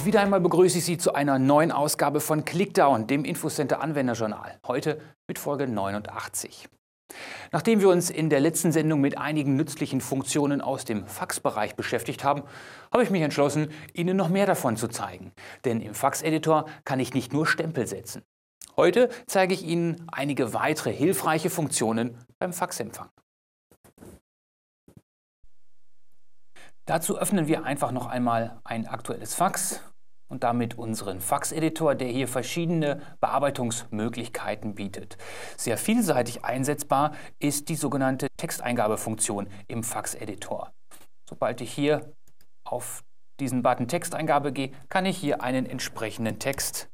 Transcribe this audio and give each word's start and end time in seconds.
Und 0.00 0.06
wieder 0.06 0.22
einmal 0.22 0.40
begrüße 0.40 0.78
ich 0.78 0.84
Sie 0.86 0.96
zu 0.96 1.12
einer 1.12 1.38
neuen 1.38 1.70
Ausgabe 1.70 2.20
von 2.20 2.46
Clickdown, 2.46 3.06
dem 3.06 3.26
Infocenter 3.26 3.82
Anwenderjournal. 3.82 4.58
Heute 4.66 4.98
mit 5.28 5.38
Folge 5.38 5.68
89. 5.68 6.70
Nachdem 7.52 7.82
wir 7.82 7.90
uns 7.90 8.08
in 8.08 8.30
der 8.30 8.40
letzten 8.40 8.72
Sendung 8.72 9.02
mit 9.02 9.18
einigen 9.18 9.56
nützlichen 9.56 10.00
Funktionen 10.00 10.62
aus 10.62 10.86
dem 10.86 11.06
Faxbereich 11.06 11.76
beschäftigt 11.76 12.24
haben, 12.24 12.44
habe 12.90 13.02
ich 13.02 13.10
mich 13.10 13.20
entschlossen, 13.20 13.68
Ihnen 13.92 14.16
noch 14.16 14.30
mehr 14.30 14.46
davon 14.46 14.78
zu 14.78 14.88
zeigen. 14.88 15.32
Denn 15.66 15.82
im 15.82 15.92
Faxeditor 15.92 16.64
kann 16.86 16.98
ich 16.98 17.12
nicht 17.12 17.34
nur 17.34 17.46
Stempel 17.46 17.86
setzen. 17.86 18.22
Heute 18.78 19.10
zeige 19.26 19.52
ich 19.52 19.62
Ihnen 19.66 20.06
einige 20.10 20.54
weitere 20.54 20.94
hilfreiche 20.94 21.50
Funktionen 21.50 22.16
beim 22.38 22.54
Faxempfang. 22.54 23.10
Dazu 26.90 27.16
öffnen 27.16 27.46
wir 27.46 27.62
einfach 27.62 27.92
noch 27.92 28.08
einmal 28.08 28.58
ein 28.64 28.88
aktuelles 28.88 29.36
Fax 29.36 29.80
und 30.28 30.42
damit 30.42 30.76
unseren 30.76 31.20
Faxeditor, 31.20 31.94
der 31.94 32.08
hier 32.08 32.26
verschiedene 32.26 33.00
Bearbeitungsmöglichkeiten 33.20 34.74
bietet. 34.74 35.16
Sehr 35.56 35.78
vielseitig 35.78 36.44
einsetzbar 36.44 37.12
ist 37.38 37.68
die 37.68 37.76
sogenannte 37.76 38.26
Texteingabefunktion 38.36 39.46
im 39.68 39.84
Faxeditor. 39.84 40.72
Sobald 41.28 41.60
ich 41.60 41.72
hier 41.72 42.12
auf 42.66 43.04
diesen 43.38 43.62
Button 43.62 43.86
Texteingabe 43.86 44.52
gehe, 44.52 44.72
kann 44.88 45.06
ich 45.06 45.16
hier 45.16 45.44
einen 45.44 45.66
entsprechenden 45.66 46.40
Text 46.40 46.90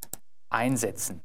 einsetzen. 0.52 1.22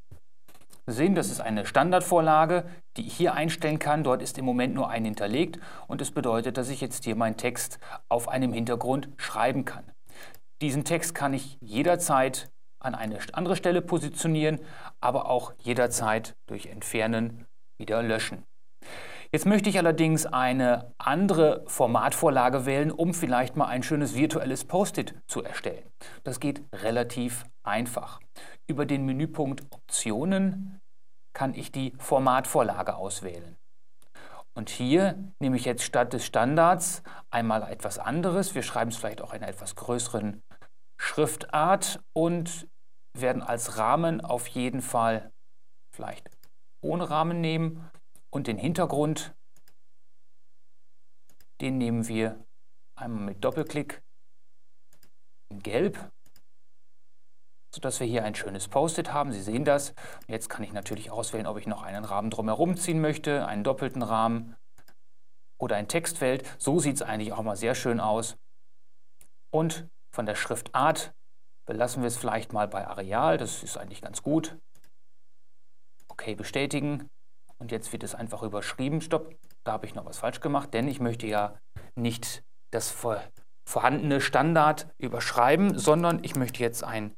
Sehen, 0.92 1.16
das 1.16 1.30
ist 1.30 1.42
eine 1.42 1.66
Standardvorlage, 1.66 2.66
die 2.98 3.08
ich 3.08 3.14
hier 3.14 3.34
einstellen 3.34 3.80
kann. 3.80 4.04
Dort 4.04 4.22
ist 4.22 4.38
im 4.38 4.46
Moment 4.46 4.74
nur 4.74 4.90
ein 4.90 5.06
hinterlegt 5.06 5.60
und 5.88 6.02
das 6.02 6.12
bedeutet, 6.12 6.58
dass 6.58 6.70
ich 6.70 6.82
jetzt 6.82 7.04
hier 7.04 7.16
meinen 7.16 7.38
Text 7.38 7.80
auf 8.10 8.28
einem 8.28 8.54
Hintergrund 8.54 9.10
schreiben 9.18 9.66
kann. 9.66 9.84
Diesen 10.62 10.84
Text 10.84 11.16
kann 11.16 11.34
ich 11.34 11.58
jederzeit 11.62 12.52
an 12.80 12.96
eine 12.96 13.20
andere 13.34 13.56
Stelle 13.56 13.82
positionieren, 13.82 14.60
aber 15.00 15.30
auch 15.30 15.54
jederzeit 15.60 16.36
durch 16.48 16.68
Entfernen 16.68 17.46
wieder 17.80 18.02
löschen. 18.04 18.44
Jetzt 19.34 19.46
möchte 19.46 19.70
ich 19.70 19.78
allerdings 19.78 20.26
eine 20.26 20.94
andere 20.98 21.64
Formatvorlage 21.68 22.66
wählen, 22.66 22.92
um 22.92 23.14
vielleicht 23.14 23.56
mal 23.56 23.68
ein 23.68 23.82
schönes 23.82 24.14
virtuelles 24.14 24.66
Post-it 24.66 25.16
zu 25.26 25.42
erstellen. 25.42 25.90
Das 26.26 26.42
geht 26.42 26.62
relativ 26.74 27.46
einfach. 27.64 28.20
Über 28.68 28.86
den 28.86 29.06
Menüpunkt 29.06 29.64
Optionen 29.72 30.81
kann 31.34 31.54
ich 31.54 31.72
die 31.72 31.94
Formatvorlage 31.98 32.96
auswählen. 32.96 33.58
Und 34.54 34.70
hier 34.70 35.34
nehme 35.40 35.56
ich 35.56 35.66
jetzt 35.66 35.84
statt 35.84 36.14
des 36.14 36.26
Standards 36.26 37.04
einmal 37.30 37.64
etwas 37.64 38.00
anderes. 38.00 38.54
Wir 38.54 38.64
schreiben 38.64 38.92
es 38.92 38.98
vielleicht 38.98 39.22
auch 39.22 39.34
in 39.34 39.42
einer 39.42 39.48
etwas 39.48 39.76
größeren 39.76 40.42
Schriftart 41.00 42.02
und 42.14 42.68
werden 43.18 43.42
als 43.42 43.78
Rahmen 43.78 44.22
auf 44.22 44.48
jeden 44.48 44.82
Fall 44.82 45.32
vielleicht 45.96 46.30
ohne 46.84 47.10
Rahmen 47.10 47.42
nehmen 47.42 47.90
und 48.30 48.48
den 48.48 48.58
Hintergrund, 48.58 49.36
den 51.62 51.78
nehmen 51.78 52.08
wir 52.08 52.44
einmal 52.96 53.24
mit 53.24 53.44
Doppelklick 53.44 54.02
in 55.50 55.60
Gelb 55.60 56.12
sodass 57.74 58.00
wir 58.00 58.08
hier 58.08 58.24
ein 58.24 58.36
schönes 58.36 58.68
Post-it 58.68 59.14
haben. 59.14 59.32
Sie 59.32 59.42
sehen 59.42 59.66
das. 59.66 59.94
Jetzt 60.28 60.50
kann 60.50 60.64
ich 60.64 60.74
natürlich 60.74 61.12
auswählen, 61.12 61.48
ob 61.48 61.58
ich 61.58 61.68
noch 61.68 61.84
einen 61.84 62.06
Rahmen 62.06 62.30
drumherum 62.30 62.78
ziehen 62.78 63.02
möchte, 63.02 63.46
einen 63.46 63.64
doppelten 63.64 64.02
Rahmen 64.02 64.56
oder 65.60 65.76
ein 65.76 65.88
Textfeld. 65.88 66.48
So 66.58 66.80
sieht 66.80 66.96
es 66.96 67.02
eigentlich 67.02 67.34
auch 67.34 67.44
mal 67.44 67.56
sehr 67.56 67.76
schön 67.76 68.00
aus. 68.00 68.38
Und 69.54 69.88
von 70.14 70.26
der 70.26 70.36
Schriftart 70.36 71.14
belassen 71.66 72.04
wir 72.04 72.08
es 72.08 72.18
vielleicht 72.18 72.52
mal 72.54 72.68
bei 72.68 72.88
Areal. 72.88 73.38
Das 73.38 73.64
ist 73.64 73.78
eigentlich 73.78 74.02
ganz 74.02 74.22
gut. 74.22 74.58
Okay, 76.10 76.36
bestätigen. 76.36 77.08
Und 77.58 77.72
jetzt 77.72 77.94
wird 77.94 78.04
es 78.04 78.16
einfach 78.16 78.44
überschrieben. 78.44 79.02
Stopp, 79.02 79.36
da 79.64 79.74
habe 79.74 79.86
ich 79.86 79.96
noch 79.96 80.06
was 80.06 80.18
falsch 80.18 80.42
gemacht, 80.42 80.74
denn 80.74 80.88
ich 80.88 81.00
möchte 81.00 81.28
ja 81.28 81.58
nicht 81.96 82.44
das 82.72 82.94
vorhandene 83.66 84.20
Standard 84.20 84.88
überschreiben, 84.98 85.78
sondern 85.78 86.24
ich 86.24 86.36
möchte 86.36 86.62
jetzt 86.64 86.84
ein 86.84 87.14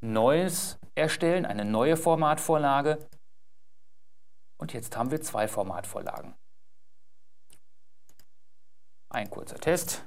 Neues 0.00 0.78
erstellen, 0.94 1.44
eine 1.44 1.64
neue 1.64 1.96
Formatvorlage. 1.96 3.06
Und 4.58 4.72
jetzt 4.72 4.96
haben 4.96 5.10
wir 5.10 5.20
zwei 5.20 5.48
Formatvorlagen. 5.48 6.34
Ein 9.10 9.28
kurzer 9.28 9.58
Test. 9.58 10.06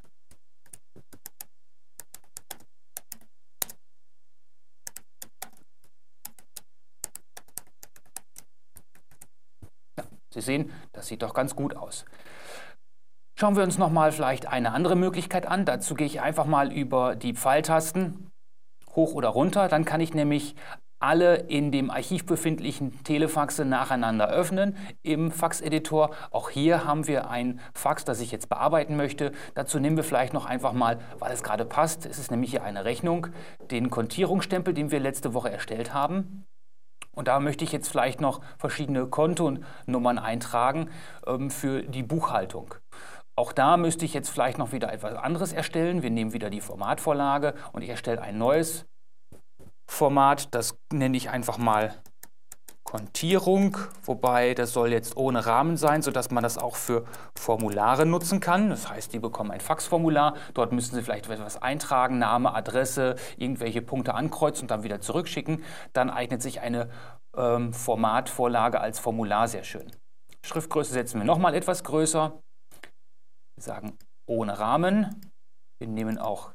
Ja, 9.97 10.05
Sie 10.29 10.41
sehen, 10.41 10.71
das 10.93 11.07
sieht 11.07 11.21
doch 11.21 11.33
ganz 11.33 11.55
gut 11.55 11.75
aus. 11.75 12.05
Schauen 13.37 13.55
wir 13.55 13.63
uns 13.63 13.77
nochmal 13.77 14.11
vielleicht 14.11 14.45
eine 14.45 14.71
andere 14.71 14.95
Möglichkeit 14.95 15.45
an. 15.45 15.65
Dazu 15.65 15.95
gehe 15.95 16.07
ich 16.07 16.21
einfach 16.21 16.45
mal 16.45 16.71
über 16.71 17.15
die 17.15 17.33
Pfeiltasten 17.33 18.32
hoch 18.95 19.13
oder 19.13 19.29
runter. 19.29 19.67
Dann 19.67 19.85
kann 19.85 20.01
ich 20.01 20.13
nämlich 20.13 20.55
alle 21.03 21.35
in 21.35 21.71
dem 21.71 21.91
Archiv 21.91 22.25
befindlichen 22.25 23.03
Telefaxe 23.03 23.65
nacheinander 23.65 24.29
öffnen 24.29 24.77
im 25.03 25.31
Faxeditor. 25.31 26.11
Auch 26.31 26.49
hier 26.49 26.85
haben 26.85 27.07
wir 27.07 27.29
ein 27.29 27.59
Fax, 27.73 28.05
das 28.05 28.21
ich 28.21 28.31
jetzt 28.31 28.47
bearbeiten 28.47 28.95
möchte. 28.95 29.33
Dazu 29.53 29.79
nehmen 29.79 29.97
wir 29.97 30.05
vielleicht 30.05 30.33
noch 30.33 30.45
einfach 30.45 30.71
mal, 30.71 30.99
weil 31.19 31.33
es 31.33 31.43
gerade 31.43 31.65
passt, 31.65 32.05
es 32.05 32.19
ist 32.19 32.31
nämlich 32.31 32.51
hier 32.51 32.63
eine 32.63 32.85
Rechnung, 32.85 33.27
den 33.69 33.89
Kontierungsstempel, 33.89 34.73
den 34.73 34.91
wir 34.91 35.01
letzte 35.01 35.33
Woche 35.33 35.51
erstellt 35.51 35.93
haben. 35.93 36.45
Und 37.15 37.27
da 37.27 37.39
möchte 37.39 37.63
ich 37.65 37.73
jetzt 37.73 37.89
vielleicht 37.89 38.21
noch 38.21 38.41
verschiedene 38.57 39.05
Kontonummern 39.05 40.17
eintragen 40.17 40.89
ähm, 41.27 41.51
für 41.51 41.83
die 41.83 42.01
Buchhaltung. 42.01 42.75
Auch 43.35 43.51
da 43.51 43.77
müsste 43.77 44.05
ich 44.05 44.13
jetzt 44.13 44.29
vielleicht 44.29 44.57
noch 44.57 44.71
wieder 44.71 44.91
etwas 44.93 45.15
anderes 45.15 45.53
erstellen. 45.53 46.03
Wir 46.03 46.11
nehmen 46.11 46.33
wieder 46.33 46.49
die 46.49 46.61
Formatvorlage 46.61 47.55
und 47.71 47.81
ich 47.81 47.89
erstelle 47.89 48.21
ein 48.21 48.37
neues 48.37 48.85
Format. 49.87 50.53
Das 50.53 50.77
nenne 50.91 51.17
ich 51.17 51.29
einfach 51.29 51.57
mal 51.57 51.95
Kontierung, 52.83 53.77
wobei 54.03 54.53
das 54.53 54.71
soll 54.71 54.91
jetzt 54.91 55.17
ohne 55.17 55.47
Rahmen 55.47 55.77
sein, 55.77 56.03
sodass 56.03 56.29
man 56.29 56.43
das 56.43 56.59
auch 56.59 56.75
für 56.75 57.05
Formulare 57.35 58.05
nutzen 58.05 58.39
kann. 58.39 58.69
Das 58.69 58.87
heißt, 58.87 59.13
die 59.13 59.19
bekommen 59.19 59.49
ein 59.49 59.61
Faxformular. 59.61 60.35
Dort 60.53 60.73
müssen 60.73 60.93
Sie 60.93 61.01
vielleicht 61.01 61.27
etwas 61.27 61.59
eintragen, 61.59 62.19
Name, 62.19 62.53
Adresse, 62.53 63.15
irgendwelche 63.37 63.81
Punkte 63.81 64.13
ankreuzen 64.13 64.65
und 64.65 64.71
dann 64.71 64.83
wieder 64.83 65.01
zurückschicken. 65.01 65.63
Dann 65.93 66.11
eignet 66.11 66.43
sich 66.43 66.61
eine 66.61 66.89
ähm, 67.35 67.73
Formatvorlage 67.73 68.79
als 68.79 68.99
Formular 68.99 69.47
sehr 69.47 69.63
schön. 69.63 69.91
Schriftgröße 70.45 70.93
setzen 70.93 71.19
wir 71.19 71.25
nochmal 71.25 71.55
etwas 71.55 71.83
größer. 71.83 72.43
Wir 73.55 73.63
sagen 73.63 73.97
ohne 74.27 74.59
Rahmen. 74.59 75.31
Wir 75.79 75.87
nehmen 75.87 76.17
auch 76.17 76.53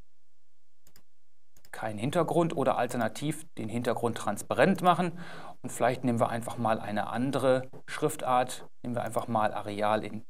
keinen 1.71 1.99
Hintergrund 1.99 2.57
oder 2.57 2.79
alternativ 2.79 3.47
den 3.57 3.69
Hintergrund 3.69 4.19
transparent 4.19 4.83
machen. 4.83 5.19
Und 5.63 5.71
vielleicht 5.71 6.05
nehmen 6.05 6.21
wir 6.21 6.29
einfach 6.29 6.59
mal 6.59 6.81
eine 6.81 7.09
andere 7.09 7.69
Schriftart. 7.87 8.67
Nehmen 8.83 8.95
wir 8.97 9.03
einfach 9.03 9.29
mal 9.29 9.53
Areal 9.53 10.05
in 10.05 10.25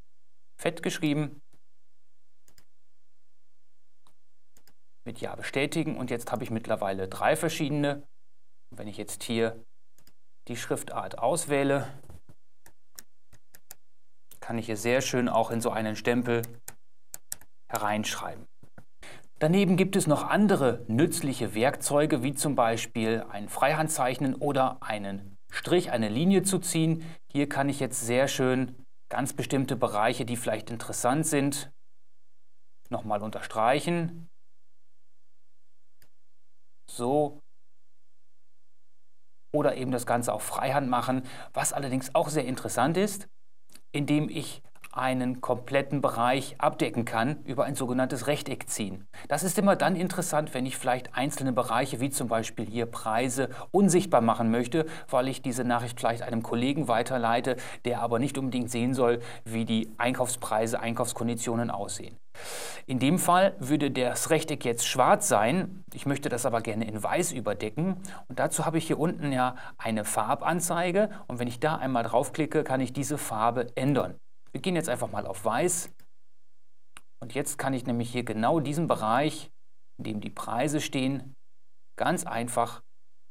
Fett 0.61 0.83
geschrieben. 0.83 1.41
Mit 5.07 5.21
Ja 5.21 5.35
bestätigen. 5.37 5.97
Und 5.97 6.11
jetzt 6.11 6.31
habe 6.33 6.45
ich 6.45 6.51
mittlerweile 6.51 7.09
drei 7.09 7.37
verschiedene. 7.37 8.07
wenn 8.71 8.89
ich 8.89 8.99
jetzt 8.99 9.23
hier 9.23 9.65
die 10.49 10.57
Schriftart 10.57 11.19
auswähle, 11.19 11.87
kann 14.49 14.57
ich 14.57 14.65
hier 14.65 14.79
sehr 14.79 15.03
schön 15.03 15.29
auch 15.29 15.51
in 15.51 15.61
so 15.61 15.71
einen 15.71 15.95
Stempel 15.95 16.41
hereinschreiben. 17.71 18.47
Daneben 19.39 19.77
gibt 19.77 19.95
es 19.95 20.07
noch 20.07 20.27
andere 20.27 20.87
nützliche 20.89 21.55
Werkzeuge, 21.55 22.23
wie 22.23 22.33
zum 22.33 22.55
Beispiel 22.55 23.27
ein 23.29 23.51
Freihandzeichnen 23.51 24.35
oder 24.35 24.83
einen 24.83 25.37
Strich, 25.53 25.91
eine 25.91 26.09
Linie 26.09 26.45
zu 26.45 26.61
ziehen. 26.61 27.05
Hier 27.31 27.47
kann 27.47 27.69
ich 27.69 27.79
jetzt 27.79 28.01
sehr 28.01 28.27
schön 28.27 28.75
ganz 29.11 29.35
bestimmte 29.35 29.77
Bereiche, 29.77 30.25
die 30.25 30.39
vielleicht 30.39 30.71
interessant 30.71 31.27
sind, 31.27 31.71
nochmal 32.89 33.23
unterstreichen. 33.23 34.31
So. 36.91 37.39
Oder 39.55 39.77
eben 39.77 39.91
das 39.91 40.07
Ganze 40.07 40.33
auf 40.33 40.43
Freihand 40.43 40.89
machen, 40.89 41.21
was 41.53 41.75
allerdings 41.75 42.15
auch 42.15 42.31
sehr 42.31 42.47
interessant 42.47 42.97
ist 42.97 43.29
indem 43.93 44.29
ich 44.29 44.63
einen 44.99 45.41
kompletten 45.41 46.01
Bereich 46.01 46.57
abdecken 46.59 47.05
kann 47.05 47.43
über 47.45 47.65
ein 47.65 47.75
sogenanntes 47.75 48.27
Rechteck 48.27 48.69
ziehen. 48.69 49.07
Das 49.29 49.43
ist 49.43 49.59
immer 49.59 49.77
dann 49.77 49.97
interessant, 49.97 50.55
wenn 50.55 50.67
ich 50.67 50.77
vielleicht 50.77 51.15
einzelne 51.15 51.53
Bereiche 51.53 52.01
wie 52.01 52.11
zum 52.11 52.29
Beispiel 52.29 52.67
hier 52.67 52.87
Preise 52.87 53.49
unsichtbar 53.71 54.21
machen 54.21 54.51
möchte, 54.51 54.87
weil 55.09 55.29
ich 55.29 55.43
diese 55.43 55.65
Nachricht 55.65 55.99
vielleicht 55.99 56.23
einem 56.23 56.43
Kollegen 56.43 56.89
weiterleite, 56.89 57.57
der 57.85 58.01
aber 58.01 58.19
nicht 58.19 58.39
unbedingt 58.39 58.71
sehen 58.71 58.95
soll, 58.95 59.21
wie 59.45 59.65
die 59.65 59.91
Einkaufspreise, 59.99 60.81
Einkaufskonditionen 60.81 61.71
aussehen. 61.71 62.17
In 62.87 62.99
dem 62.99 63.19
Fall 63.19 63.55
würde 63.59 63.91
das 63.91 64.31
Rechteck 64.31 64.65
jetzt 64.65 64.87
schwarz 64.87 65.29
sein. 65.29 65.85
Ich 65.93 66.07
möchte 66.07 66.29
das 66.29 66.47
aber 66.47 66.61
gerne 66.61 66.87
in 66.87 67.03
weiß 67.03 67.33
überdecken. 67.33 67.97
Und 68.29 68.39
dazu 68.39 68.65
habe 68.65 68.79
ich 68.79 68.87
hier 68.87 68.99
unten 68.99 69.33
ja 69.33 69.57
eine 69.77 70.05
Farbanzeige. 70.05 71.11
Und 71.27 71.39
wenn 71.39 71.49
ich 71.49 71.61
da 71.61 71.77
einmal 71.77 72.05
draufklicke, 72.05 72.65
kann 72.65 72.81
ich 72.81 72.93
diese 72.93 73.19
Farbe 73.19 73.67
ändern. 73.75 74.15
Wir 74.59 74.63
gehen 74.63 74.75
jetzt 74.75 74.89
einfach 74.89 75.13
mal 75.13 75.25
auf 75.25 75.45
weiß. 75.45 75.95
Und 77.23 77.33
jetzt 77.33 77.59
kann 77.59 77.75
ich 77.75 77.87
nämlich 77.87 78.11
hier 78.11 78.25
genau 78.25 78.59
diesen 78.59 78.89
Bereich, 78.89 79.53
in 79.99 80.05
dem 80.05 80.21
die 80.21 80.31
Preise 80.31 80.81
stehen, 80.81 81.37
ganz 81.97 82.27
einfach 82.27 82.83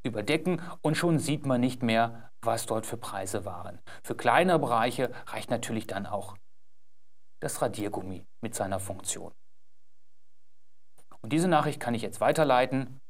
überdecken 0.06 0.62
und 0.82 0.96
schon 0.96 1.20
sieht 1.20 1.46
man 1.46 1.60
nicht 1.60 1.84
mehr, 1.84 2.32
was 2.42 2.66
dort 2.66 2.86
für 2.86 2.96
Preise 2.96 3.44
waren. 3.44 3.82
Für 4.06 4.16
kleinere 4.16 4.58
Bereiche 4.58 5.14
reicht 5.26 5.50
natürlich 5.50 5.86
dann 5.86 6.06
auch 6.06 6.38
das 7.42 7.62
Radiergummi 7.62 8.26
mit 8.42 8.56
seiner 8.56 8.80
Funktion. 8.80 9.34
Und 11.20 11.34
diese 11.34 11.50
Nachricht 11.50 11.82
kann 11.82 11.94
ich 11.94 12.04
jetzt 12.04 12.22
weiterleiten, 12.22 13.02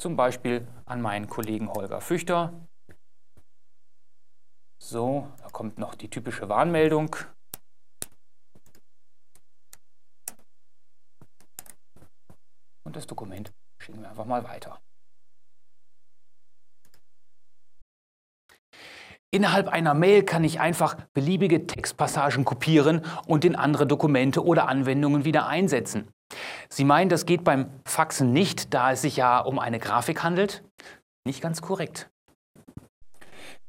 zum 0.00 0.14
Beispiel 0.14 0.68
an 0.86 1.02
meinen 1.02 1.26
Kollegen 1.26 1.68
Holger 1.68 2.00
Füchter. 2.00 2.67
So, 4.78 5.28
da 5.42 5.48
kommt 5.50 5.78
noch 5.78 5.94
die 5.94 6.08
typische 6.08 6.48
Warnmeldung. 6.48 7.14
Und 12.84 12.96
das 12.96 13.06
Dokument 13.06 13.52
schicken 13.78 14.00
wir 14.00 14.08
einfach 14.08 14.24
mal 14.24 14.44
weiter. 14.44 14.80
Innerhalb 19.30 19.68
einer 19.68 19.92
Mail 19.92 20.22
kann 20.22 20.42
ich 20.42 20.58
einfach 20.58 20.94
beliebige 21.12 21.66
Textpassagen 21.66 22.46
kopieren 22.46 23.04
und 23.26 23.44
in 23.44 23.56
andere 23.56 23.86
Dokumente 23.86 24.42
oder 24.42 24.68
Anwendungen 24.68 25.26
wieder 25.26 25.46
einsetzen. 25.46 26.08
Sie 26.70 26.84
meinen, 26.84 27.10
das 27.10 27.26
geht 27.26 27.44
beim 27.44 27.70
Faxen 27.84 28.32
nicht, 28.32 28.72
da 28.72 28.92
es 28.92 29.02
sich 29.02 29.16
ja 29.16 29.40
um 29.40 29.58
eine 29.58 29.78
Grafik 29.78 30.22
handelt? 30.22 30.64
Nicht 31.24 31.42
ganz 31.42 31.60
korrekt. 31.60 32.10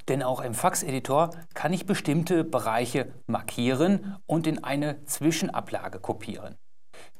Denn 0.09 0.23
auch 0.23 0.41
im 0.41 0.55
Faxeditor 0.55 1.29
kann 1.53 1.71
ich 1.71 1.85
bestimmte 1.85 2.43
Bereiche 2.43 3.13
markieren 3.27 4.17
und 4.25 4.47
in 4.47 4.63
eine 4.63 5.05
Zwischenablage 5.05 5.99
kopieren. 5.99 6.55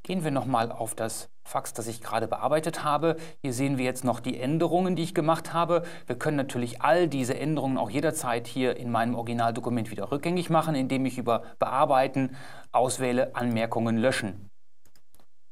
Gehen 0.02 0.24
wir 0.24 0.32
nochmal 0.32 0.72
auf 0.72 0.96
das 0.96 1.30
Fax, 1.48 1.72
das 1.74 1.88
ich 1.88 2.02
gerade 2.02 2.28
bearbeitet 2.28 2.84
habe. 2.84 3.18
Hier 3.44 3.54
sehen 3.54 3.78
wir 3.78 3.86
jetzt 3.86 4.04
noch 4.04 4.20
die 4.20 4.40
Änderungen, 4.40 4.96
die 4.96 5.04
ich 5.04 5.14
gemacht 5.14 5.54
habe. 5.54 5.84
Wir 6.08 6.18
können 6.18 6.36
natürlich 6.36 6.82
all 6.82 7.08
diese 7.08 7.40
Änderungen 7.40 7.78
auch 7.78 7.92
jederzeit 7.92 8.48
hier 8.48 8.76
in 8.76 8.90
meinem 8.90 9.14
Originaldokument 9.14 9.92
wieder 9.92 10.12
rückgängig 10.12 10.50
machen, 10.50 10.74
indem 10.74 11.06
ich 11.06 11.20
über 11.20 11.44
Bearbeiten 11.60 12.36
auswähle 12.72 13.36
Anmerkungen 13.36 13.98
löschen. 13.98 14.50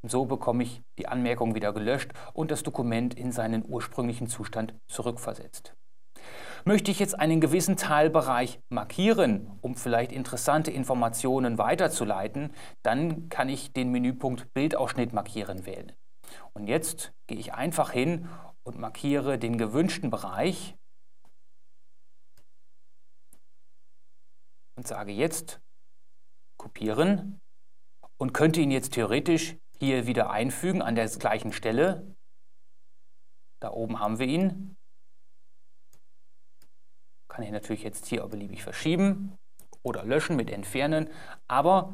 So 0.01 0.25
bekomme 0.25 0.63
ich 0.63 0.81
die 0.97 1.07
Anmerkung 1.07 1.53
wieder 1.53 1.71
gelöscht 1.71 2.11
und 2.33 2.49
das 2.49 2.63
Dokument 2.63 3.13
in 3.13 3.31
seinen 3.31 3.63
ursprünglichen 3.67 4.27
Zustand 4.27 4.73
zurückversetzt. 4.87 5.75
Möchte 6.67 6.91
ich 6.91 6.99
jetzt 6.99 7.17
einen 7.17 7.39
gewissen 7.39 7.77
Teilbereich 7.77 8.59
markieren, 8.67 9.57
um 9.61 9.75
vielleicht 9.75 10.11
interessante 10.11 10.69
Informationen 10.69 11.57
weiterzuleiten, 11.57 12.53
dann 12.83 13.29
kann 13.29 13.47
ich 13.47 13.71
den 13.71 13.89
Menüpunkt 13.89 14.53
Bildausschnitt 14.53 15.13
markieren 15.13 15.65
wählen. 15.65 15.93
Und 16.51 16.67
jetzt 16.67 17.13
gehe 17.27 17.37
ich 17.37 17.53
einfach 17.53 17.91
hin 17.91 18.27
und 18.63 18.77
markiere 18.77 19.39
den 19.39 19.57
gewünschten 19.57 20.09
Bereich 20.09 20.75
und 24.75 24.85
sage 24.85 25.13
jetzt 25.13 25.61
kopieren 26.57 27.39
und 28.17 28.33
könnte 28.33 28.59
ihn 28.59 28.71
jetzt 28.71 28.91
theoretisch 28.91 29.55
hier 29.79 30.05
wieder 30.05 30.31
einfügen 30.31 30.81
an 30.81 30.95
der 30.95 31.07
gleichen 31.07 31.53
Stelle. 31.53 32.13
Da 33.61 33.71
oben 33.71 34.01
haben 34.01 34.19
wir 34.19 34.27
ihn. 34.27 34.76
Kann 37.37 37.45
ich 37.45 37.51
natürlich 37.51 37.83
jetzt 37.83 38.07
hier 38.07 38.25
beliebig 38.25 38.63
verschieben 38.63 39.37
oder 39.83 40.03
löschen 40.03 40.35
mit 40.35 40.49
entfernen, 40.49 41.07
aber 41.47 41.93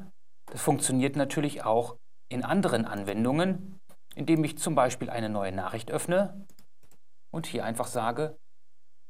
das 0.49 0.61
funktioniert 0.61 1.17
natürlich 1.17 1.65
auch 1.65 1.97
in 2.31 2.45
anderen 2.45 2.85
Anwendungen, 2.85 3.77
indem 4.15 4.45
ich 4.45 4.57
zum 4.57 4.73
Beispiel 4.73 5.09
eine 5.09 5.27
neue 5.27 5.51
Nachricht 5.51 5.91
öffne 5.91 6.47
und 7.29 7.45
hier 7.45 7.65
einfach 7.65 7.87
sage, 7.87 8.37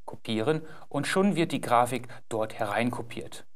kopieren 0.08 0.62
und 0.88 1.06
schon 1.06 1.36
wird 1.36 1.52
die 1.52 1.60
Grafik 1.60 2.08
dort 2.28 2.58
hereinkopiert. 2.58 3.46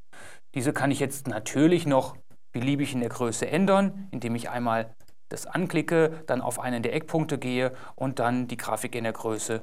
Diese 0.54 0.72
kann 0.72 0.92
ich 0.92 1.00
jetzt 1.00 1.26
natürlich 1.26 1.84
noch 1.84 2.16
beliebig 2.52 2.92
in 2.92 3.00
der 3.00 3.08
Größe 3.08 3.48
ändern, 3.48 4.06
indem 4.12 4.36
ich 4.36 4.50
einmal 4.50 4.94
das 5.30 5.46
anklicke, 5.46 6.22
dann 6.28 6.40
auf 6.40 6.60
einen 6.60 6.84
der 6.84 6.94
Eckpunkte 6.94 7.38
gehe 7.38 7.75
und 7.96 8.20
dann 8.20 8.46
die 8.46 8.56
Grafik 8.56 8.94
in 8.94 9.02
der 9.02 9.14
Größe 9.14 9.62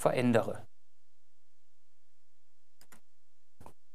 verändere. 0.00 0.66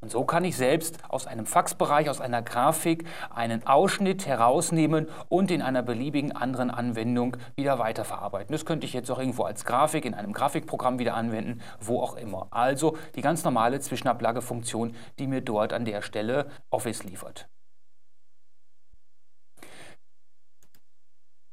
Und 0.02 0.10
so 0.10 0.24
kann 0.24 0.42
ich 0.42 0.56
selbst 0.56 0.98
aus 1.08 1.28
einem 1.28 1.46
Faxbereich, 1.46 2.10
aus 2.10 2.20
einer 2.20 2.42
Grafik 2.42 3.06
einen 3.30 3.64
Ausschnitt 3.68 4.26
herausnehmen 4.26 5.06
und 5.28 5.52
in 5.52 5.62
einer 5.62 5.82
beliebigen 5.82 6.32
anderen 6.32 6.72
Anwendung 6.72 7.36
wieder 7.54 7.78
weiterverarbeiten. 7.78 8.52
Das 8.52 8.66
könnte 8.66 8.84
ich 8.84 8.94
jetzt 8.94 9.08
auch 9.12 9.20
irgendwo 9.20 9.44
als 9.44 9.64
Grafik 9.64 10.04
in 10.04 10.14
einem 10.14 10.32
Grafikprogramm 10.32 10.98
wieder 10.98 11.14
anwenden, 11.14 11.62
wo 11.78 12.00
auch 12.00 12.16
immer. 12.16 12.48
Also 12.50 12.96
die 13.14 13.20
ganz 13.20 13.44
normale 13.44 13.78
Zwischenablagefunktion, 13.78 14.96
die 15.20 15.28
mir 15.28 15.40
dort 15.40 15.72
an 15.72 15.84
der 15.84 16.02
Stelle 16.02 16.50
Office 16.70 17.04
liefert. 17.04 17.48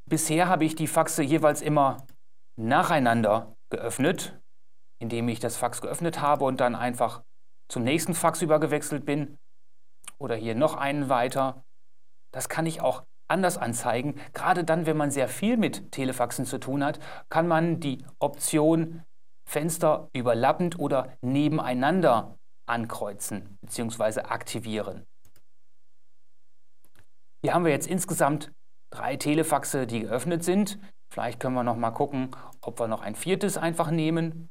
Bisher 0.09 0.47
habe 0.47 0.65
ich 0.65 0.73
die 0.73 0.87
Faxe 0.87 1.21
jeweils 1.21 1.61
immer 1.61 1.97
nacheinander 2.55 3.55
geöffnet, 3.69 4.41
indem 4.97 5.29
ich 5.29 5.39
das 5.39 5.55
Fax 5.55 5.81
geöffnet 5.81 6.19
habe 6.19 6.45
und 6.45 6.59
dann 6.59 6.73
einfach 6.73 7.21
zum 7.69 7.83
nächsten 7.83 8.13
Fax 8.13 8.41
übergewechselt 8.41 9.05
bin 9.05 9.37
oder 10.17 10.35
hier 10.35 10.55
noch 10.55 10.75
einen 10.75 11.07
weiter. 11.07 11.63
Das 12.31 12.49
kann 12.49 12.65
ich 12.65 12.81
auch 12.81 13.03
anders 13.27 13.57
anzeigen. 13.57 14.19
Gerade 14.33 14.63
dann, 14.63 14.85
wenn 14.85 14.97
man 14.97 15.11
sehr 15.11 15.27
viel 15.29 15.55
mit 15.55 15.91
Telefaxen 15.91 16.45
zu 16.45 16.59
tun 16.59 16.83
hat, 16.83 16.99
kann 17.29 17.47
man 17.47 17.79
die 17.79 18.03
Option 18.19 19.03
Fenster 19.47 20.09
überlappend 20.13 20.77
oder 20.77 21.17
nebeneinander 21.21 22.37
ankreuzen 22.67 23.57
bzw. 23.61 24.21
aktivieren. 24.21 25.05
Hier 27.41 27.53
haben 27.53 27.65
wir 27.65 27.71
jetzt 27.71 27.87
insgesamt 27.87 28.51
drei 28.91 29.15
Telefaxe, 29.15 29.87
die 29.87 30.01
geöffnet 30.01 30.43
sind. 30.43 30.79
Vielleicht 31.11 31.39
können 31.39 31.55
wir 31.55 31.63
noch 31.63 31.77
mal 31.77 31.91
gucken, 31.91 32.35
ob 32.61 32.79
wir 32.79 32.87
noch 32.87 33.01
ein 33.01 33.15
viertes 33.15 33.57
einfach 33.57 33.89
nehmen. 33.89 34.49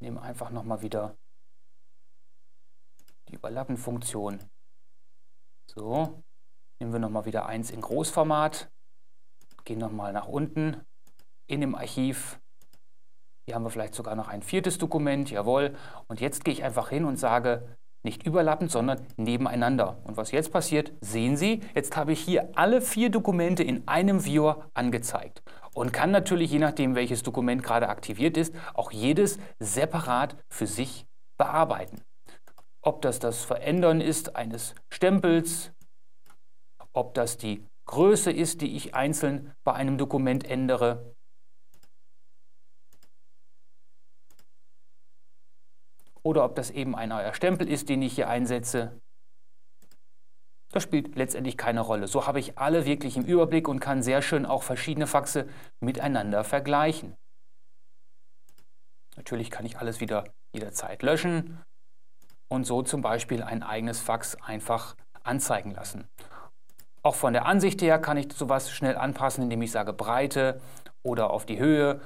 Nehmen 0.00 0.18
einfach 0.18 0.50
noch 0.50 0.64
mal 0.64 0.82
wieder 0.82 1.16
die 3.32 3.36
Überlappenfunktion. 3.36 4.38
So, 5.66 6.22
nehmen 6.78 6.92
wir 6.92 7.00
nochmal 7.00 7.24
wieder 7.24 7.46
eins 7.46 7.70
in 7.70 7.80
Großformat, 7.80 8.70
gehen 9.64 9.78
nochmal 9.78 10.12
nach 10.12 10.28
unten 10.28 10.76
in 11.46 11.60
dem 11.60 11.74
Archiv. 11.74 12.38
Hier 13.46 13.54
haben 13.54 13.64
wir 13.64 13.70
vielleicht 13.70 13.94
sogar 13.94 14.14
noch 14.14 14.28
ein 14.28 14.42
viertes 14.42 14.78
Dokument, 14.78 15.30
jawohl. 15.30 15.74
Und 16.06 16.20
jetzt 16.20 16.44
gehe 16.44 16.52
ich 16.54 16.62
einfach 16.62 16.90
hin 16.90 17.04
und 17.04 17.16
sage, 17.16 17.76
nicht 18.04 18.24
überlappend, 18.26 18.70
sondern 18.70 19.06
nebeneinander. 19.16 20.00
Und 20.04 20.16
was 20.16 20.32
jetzt 20.32 20.52
passiert, 20.52 20.92
sehen 21.00 21.36
Sie, 21.36 21.62
jetzt 21.74 21.96
habe 21.96 22.12
ich 22.12 22.20
hier 22.20 22.50
alle 22.56 22.80
vier 22.80 23.10
Dokumente 23.10 23.62
in 23.62 23.86
einem 23.88 24.24
Viewer 24.24 24.68
angezeigt 24.74 25.42
und 25.72 25.92
kann 25.92 26.10
natürlich, 26.10 26.50
je 26.50 26.58
nachdem 26.58 26.94
welches 26.94 27.22
Dokument 27.22 27.62
gerade 27.62 27.88
aktiviert 27.88 28.36
ist, 28.36 28.54
auch 28.74 28.90
jedes 28.90 29.38
separat 29.58 30.36
für 30.48 30.66
sich 30.66 31.06
bearbeiten 31.38 32.02
ob 32.82 33.00
das 33.00 33.20
das 33.20 33.44
Verändern 33.44 34.00
ist 34.00 34.36
eines 34.36 34.74
Stempels, 34.90 35.72
ob 36.92 37.14
das 37.14 37.38
die 37.38 37.64
Größe 37.86 38.30
ist, 38.30 38.60
die 38.60 38.76
ich 38.76 38.94
einzeln 38.94 39.54
bei 39.64 39.72
einem 39.72 39.98
Dokument 39.98 40.44
ändere. 40.44 41.14
Oder 46.24 46.44
ob 46.44 46.54
das 46.54 46.70
eben 46.70 46.94
ein 46.94 47.08
neuer 47.08 47.34
Stempel 47.34 47.68
ist, 47.68 47.88
den 47.88 48.02
ich 48.02 48.14
hier 48.14 48.28
einsetze. 48.28 49.00
Das 50.70 50.82
spielt 50.82 51.16
letztendlich 51.16 51.56
keine 51.56 51.80
Rolle. 51.80 52.06
So 52.06 52.26
habe 52.26 52.40
ich 52.40 52.58
alle 52.58 52.84
wirklich 52.84 53.16
im 53.16 53.24
Überblick 53.24 53.68
und 53.68 53.80
kann 53.80 54.02
sehr 54.02 54.22
schön 54.22 54.46
auch 54.46 54.62
verschiedene 54.62 55.06
Faxe 55.06 55.48
miteinander 55.80 56.44
vergleichen. 56.44 57.16
Natürlich 59.16 59.50
kann 59.50 59.66
ich 59.66 59.78
alles 59.78 60.00
wieder 60.00 60.24
jederzeit 60.54 61.02
löschen 61.02 61.62
und 62.52 62.64
so 62.64 62.82
zum 62.82 63.00
Beispiel 63.00 63.42
ein 63.42 63.62
eigenes 63.62 63.98
Fax 63.98 64.36
einfach 64.42 64.94
anzeigen 65.22 65.72
lassen. 65.72 66.06
Auch 67.02 67.14
von 67.14 67.32
der 67.32 67.46
Ansicht 67.46 67.80
her 67.80 67.98
kann 67.98 68.18
ich 68.18 68.30
sowas 68.32 68.70
schnell 68.70 68.96
anpassen, 68.96 69.44
indem 69.44 69.62
ich 69.62 69.72
sage 69.72 69.94
Breite 69.94 70.60
oder 71.02 71.30
auf 71.30 71.46
die 71.46 71.58
Höhe 71.58 72.02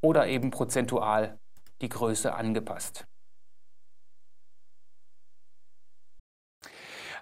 oder 0.00 0.26
eben 0.26 0.50
prozentual 0.50 1.38
die 1.82 1.90
Größe 1.90 2.34
angepasst. 2.34 3.06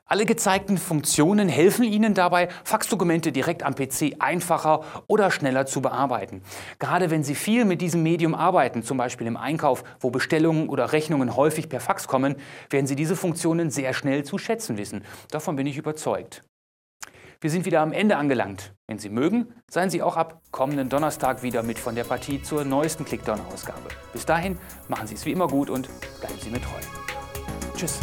Alle 0.09 0.25
gezeigten 0.25 0.79
Funktionen 0.79 1.49
helfen 1.49 1.83
Ihnen 1.83 2.15
dabei, 2.15 2.49
Faxdokumente 2.63 3.33
direkt 3.33 3.65
am 3.65 3.75
PC 3.75 4.15
einfacher 4.21 4.85
oder 5.09 5.33
schneller 5.33 5.67
zu 5.67 5.81
bearbeiten. 5.81 6.43
Gerade 6.79 7.11
wenn 7.11 7.25
Sie 7.25 7.35
viel 7.35 7.65
mit 7.65 7.81
diesem 7.81 8.05
Medium 8.05 8.33
arbeiten, 8.37 8.85
zum 8.85 8.99
Beispiel 8.99 9.27
im 9.27 9.37
Einkauf, 9.37 9.83
wo 9.99 10.11
Bestellungen 10.11 10.69
oder 10.69 10.93
Rechnungen 10.93 11.35
häufig 11.35 11.69
per 11.69 11.81
Fax 11.81 12.07
kommen, 12.07 12.37
werden 12.71 12.87
Sie 12.87 12.95
diese 12.95 13.17
Funktionen 13.17 13.71
sehr 13.71 13.95
schnell 13.95 14.23
zu 14.23 14.39
schätzen 14.39 14.79
wissen. 14.79 15.03
Davon 15.33 15.57
bin 15.57 15.67
ich 15.67 15.77
überzeugt. 15.77 16.45
Wir 17.41 17.51
sind 17.51 17.67
wieder 17.67 17.81
am 17.81 17.93
Ende 17.93 18.17
angelangt. 18.17 18.75
Wenn 18.87 19.01
Sie 19.01 19.09
mögen, 19.09 19.49
seien 19.69 19.91
Sie 19.91 20.03
auch 20.03 20.17
ab 20.17 20.41
kommenden 20.53 20.89
Donnerstag 20.89 21.43
wieder 21.43 21.65
mit 21.65 21.81
von 21.81 21.97
der 21.97 22.05
Partie 22.05 22.41
zur 22.41 22.65
neuesten 22.65 23.05
Clickdown-Ausgabe. 23.05 23.89
Bis 24.13 24.25
dahin 24.25 24.57
machen 24.87 25.09
Sie 25.09 25.15
es 25.15 25.27
wie 25.27 25.33
immer 25.33 25.49
gut 25.49 25.69
und 25.69 25.89
bleiben 26.21 26.39
Sie 26.41 26.51
mir 26.51 26.61
treu. 26.61 26.79
Tschüss. 27.77 27.99